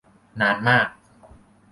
[0.39, 0.87] นานมาก